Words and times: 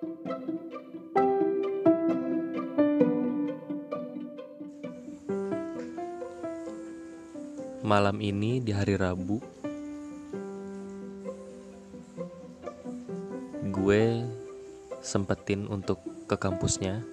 Malam 0.00 0.16
ini 8.24 8.64
di 8.64 8.72
hari 8.72 8.96
Rabu, 8.96 9.44
gue 13.68 14.24
sempetin 15.04 15.68
untuk 15.68 16.00
ke 16.24 16.32
kampusnya 16.40 17.04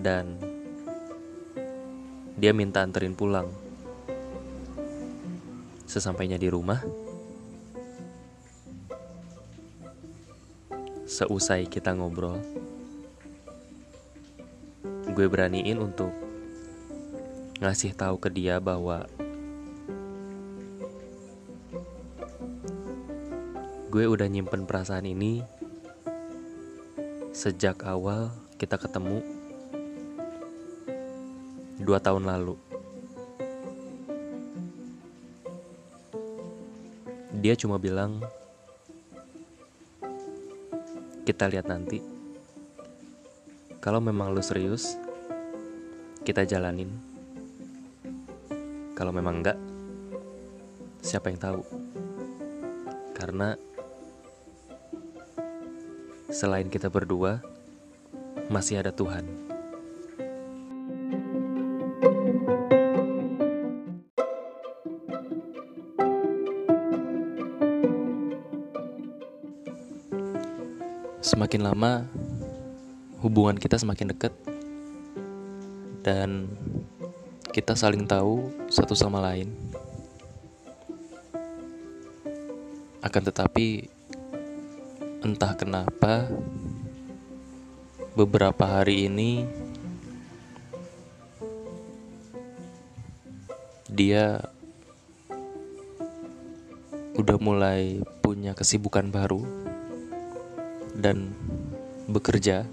dan 0.00 0.40
dia 2.40 2.56
minta 2.56 2.80
anterin 2.80 3.12
pulang. 3.12 3.52
Sesampainya 5.84 6.40
di 6.40 6.48
rumah, 6.48 6.80
seusai 11.04 11.68
kita 11.68 11.92
ngobrol, 11.92 12.40
gue 15.12 15.26
beraniin 15.28 15.76
untuk 15.76 16.10
ngasih 17.60 17.92
tahu 17.92 18.16
ke 18.18 18.32
dia 18.32 18.56
bahwa 18.58 19.06
gue 23.94 24.04
udah 24.10 24.26
nyimpen 24.26 24.66
perasaan 24.66 25.06
ini 25.06 25.44
sejak 27.30 27.84
awal 27.86 28.34
kita 28.58 28.74
ketemu 28.80 29.22
dua 31.78 32.00
tahun 32.00 32.26
lalu. 32.26 32.56
Dia 37.38 37.54
cuma 37.54 37.76
bilang 37.76 38.24
kita 41.24 41.48
lihat 41.48 41.72
nanti. 41.72 42.04
Kalau 43.80 44.00
memang 44.00 44.36
lu 44.36 44.44
serius, 44.44 45.00
kita 46.20 46.44
jalanin. 46.44 46.92
Kalau 48.92 49.10
memang 49.10 49.40
enggak, 49.40 49.58
siapa 51.00 51.32
yang 51.32 51.40
tahu? 51.40 51.60
Karena 53.16 53.56
selain 56.28 56.68
kita 56.68 56.92
berdua, 56.92 57.40
masih 58.52 58.84
ada 58.84 58.92
Tuhan. 58.92 59.53
Semakin 71.24 71.64
lama, 71.64 72.04
hubungan 73.24 73.56
kita 73.56 73.80
semakin 73.80 74.12
dekat, 74.12 74.36
dan 76.04 76.52
kita 77.48 77.72
saling 77.72 78.04
tahu 78.04 78.52
satu 78.68 78.92
sama 78.92 79.24
lain. 79.24 79.48
Akan 83.00 83.24
tetapi, 83.24 83.88
entah 85.24 85.56
kenapa, 85.56 86.28
beberapa 88.12 88.68
hari 88.68 89.08
ini 89.08 89.48
dia 93.88 94.44
udah 97.16 97.40
mulai 97.40 98.04
punya 98.20 98.52
kesibukan 98.52 99.08
baru 99.08 99.63
dan 100.94 101.34
bekerja. 102.06 102.64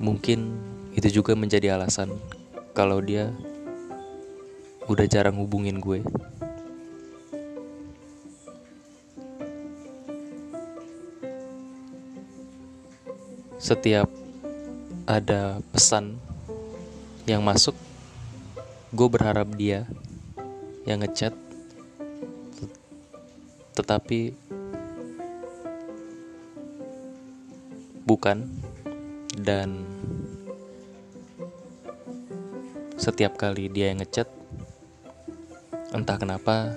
Mungkin 0.00 0.56
itu 0.96 1.20
juga 1.20 1.36
menjadi 1.36 1.76
alasan 1.76 2.16
kalau 2.72 3.02
dia 3.04 3.30
udah 4.88 5.06
jarang 5.06 5.38
hubungin 5.38 5.78
gue. 5.78 6.02
Setiap 13.60 14.08
ada 15.04 15.62
pesan 15.70 16.16
yang 17.28 17.44
masuk, 17.44 17.76
gue 18.90 19.08
berharap 19.12 19.46
dia 19.54 19.86
yang 20.88 21.04
ngechat, 21.04 21.36
tetapi 23.76 24.34
bukan. 28.10 28.50
Dan 29.30 29.86
setiap 32.98 33.38
kali 33.38 33.70
dia 33.70 33.94
yang 33.94 34.02
ngechat 34.02 34.26
entah 35.94 36.18
kenapa 36.18 36.74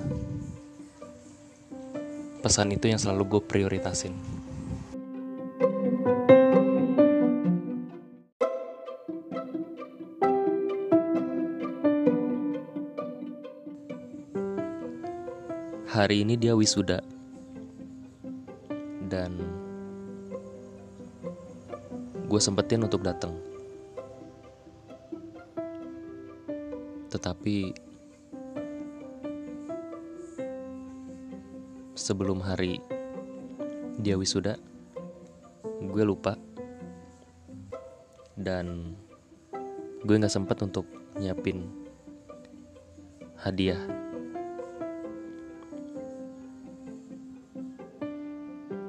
pesan 2.46 2.78
itu 2.78 2.86
yang 2.94 3.02
selalu 3.02 3.38
gue 3.38 3.42
prioritasin. 3.42 4.14
Hari 15.94 16.26
ini 16.26 16.38
dia 16.38 16.58
wisuda. 16.58 17.02
Dan 19.06 19.63
gue 22.34 22.42
sempetin 22.42 22.82
untuk 22.82 23.06
datang 23.06 23.38
tetapi 27.14 27.78
sebelum 31.94 32.42
hari 32.42 32.82
dia 34.02 34.18
wisuda 34.18 34.58
gue 35.94 36.04
lupa. 36.04 36.40
Dan 38.34 38.98
gue 40.04 40.16
nggak 40.18 40.32
sempet 40.32 40.58
untuk 40.66 40.88
nyiapin 41.20 41.70
hadiah. 43.40 43.80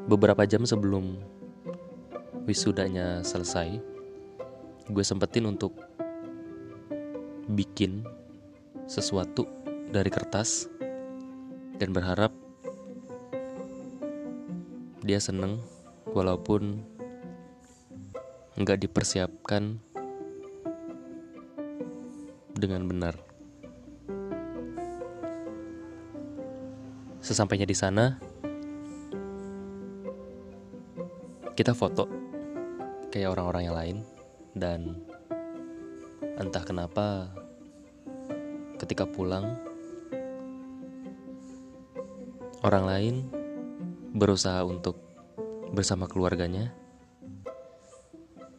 Beberapa 0.08 0.44
jam 0.48 0.64
sebelum 0.64 1.18
wisudanya 2.44 3.24
selesai 3.24 3.80
gue 4.84 5.04
sempetin 5.04 5.48
untuk 5.48 5.72
bikin 7.48 8.04
sesuatu 8.84 9.48
dari 9.88 10.12
kertas 10.12 10.68
dan 11.80 11.92
berharap 11.92 12.32
dia 15.04 15.20
seneng 15.20 15.60
walaupun 16.12 16.84
nggak 18.56 18.86
dipersiapkan 18.86 19.76
dengan 22.54 22.86
benar. 22.86 23.14
Sesampainya 27.18 27.66
di 27.66 27.76
sana, 27.76 28.20
kita 31.56 31.74
foto 31.74 32.23
kayak 33.14 33.38
orang-orang 33.38 33.62
yang 33.62 33.78
lain. 33.78 33.96
Dan 34.58 34.80
entah 36.34 36.66
kenapa 36.66 37.30
ketika 38.82 39.06
pulang 39.06 39.54
orang 42.66 42.84
lain 42.90 43.14
berusaha 44.18 44.66
untuk 44.66 44.98
bersama 45.70 46.10
keluarganya 46.10 46.74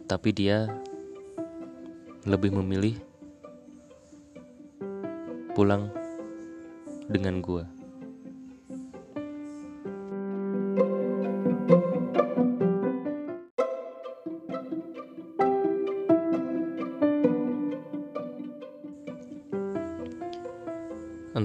tapi 0.06 0.36
dia 0.36 0.68
lebih 2.28 2.54
memilih 2.54 2.96
pulang 5.56 5.90
dengan 7.08 7.40
gua 7.40 7.64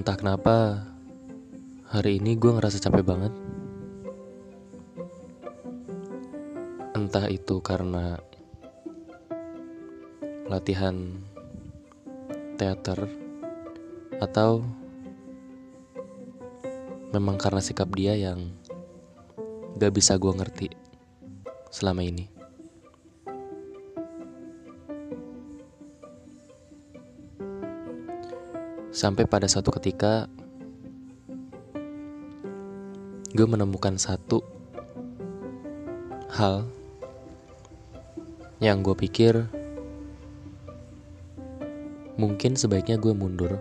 Entah 0.01 0.17
kenapa 0.17 0.81
hari 1.93 2.17
ini 2.17 2.33
gue 2.33 2.49
ngerasa 2.49 2.81
capek 2.81 3.05
banget. 3.05 3.29
Entah 6.97 7.29
itu 7.29 7.61
karena 7.61 8.17
latihan 10.49 11.21
teater 12.57 13.13
atau 14.17 14.65
memang 17.13 17.37
karena 17.37 17.61
sikap 17.61 17.93
dia 17.93 18.17
yang 18.17 18.57
gak 19.77 19.93
bisa 19.93 20.17
gue 20.17 20.33
ngerti 20.33 20.73
selama 21.69 22.01
ini. 22.01 22.25
Sampai 28.91 29.23
pada 29.23 29.47
suatu 29.47 29.71
ketika 29.71 30.27
gue 33.31 33.47
menemukan 33.47 33.95
satu 33.95 34.43
hal 36.27 36.67
yang 38.59 38.83
gue 38.83 38.91
pikir 38.91 39.47
mungkin 42.19 42.59
sebaiknya 42.59 42.99
gue 42.99 43.15
mundur. 43.15 43.55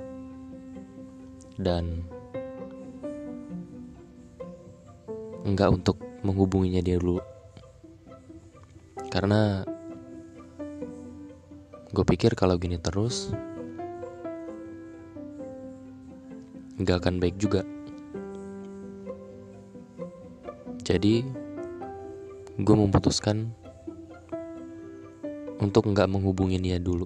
Dan 1.55 2.03
enggak 5.47 5.71
untuk 5.71 6.03
menghubunginya 6.26 6.83
dia 6.83 6.99
dulu. 6.99 7.23
Karena 9.15 9.62
gue 11.91 12.05
pikir 12.06 12.35
kalau 12.35 12.59
gini 12.59 12.79
terus 12.79 13.31
nggak 16.81 17.05
akan 17.05 17.21
baik 17.21 17.37
juga 17.37 17.62
jadi 20.82 21.23
gue 22.61 22.77
memutuskan 22.77 23.55
untuk 25.61 25.87
nggak 25.93 26.09
menghubungi 26.09 26.56
dia 26.56 26.81
dulu. 26.81 27.05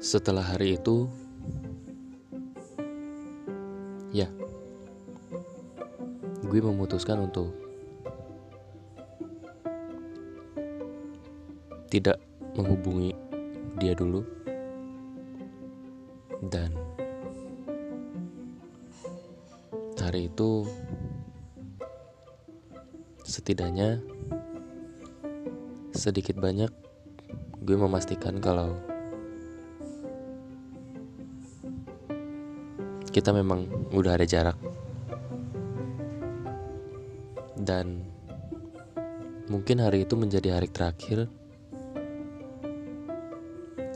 Setelah 0.00 0.42
hari 0.42 0.74
itu, 0.74 1.06
gue 6.50 6.58
memutuskan 6.58 7.22
untuk 7.22 7.54
tidak 11.86 12.18
menghubungi 12.58 13.14
dia 13.78 13.94
dulu 13.94 14.26
dan 16.50 16.74
hari 20.10 20.26
itu 20.26 20.66
setidaknya 23.22 24.02
sedikit 25.94 26.34
banyak 26.34 26.74
gue 27.62 27.76
memastikan 27.78 28.42
kalau 28.42 28.74
kita 33.14 33.30
memang 33.30 33.70
udah 33.94 34.18
ada 34.18 34.26
jarak 34.26 34.58
dan 37.60 38.00
mungkin 39.52 39.84
hari 39.84 40.08
itu 40.08 40.16
menjadi 40.16 40.56
hari 40.56 40.68
terakhir 40.72 41.28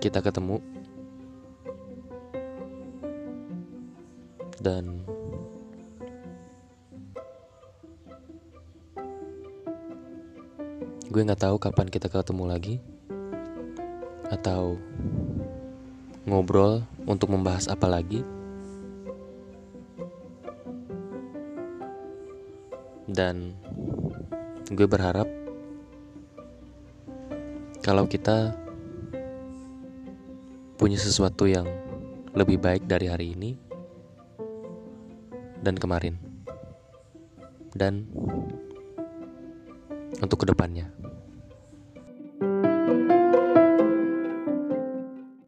kita 0.04 0.20
ketemu. 0.20 0.60
Dan 4.60 5.04
gue 11.08 11.20
nggak 11.22 11.40
tahu 11.40 11.56
kapan 11.60 11.88
kita 11.92 12.08
ketemu 12.08 12.44
lagi 12.48 12.74
atau 14.32 14.80
ngobrol 16.24 16.82
untuk 17.04 17.28
membahas 17.28 17.68
apa 17.68 17.86
lagi 17.86 18.24
dan 23.14 23.54
gue 24.74 24.86
berharap 24.90 25.30
kalau 27.78 28.10
kita 28.10 28.50
punya 30.74 30.98
sesuatu 30.98 31.46
yang 31.46 31.64
lebih 32.34 32.58
baik 32.58 32.90
dari 32.90 33.06
hari 33.06 33.38
ini 33.38 33.54
dan 35.62 35.78
kemarin, 35.78 36.18
dan 37.72 38.04
untuk 40.20 40.44
ke 40.44 40.46
depannya. 40.50 40.90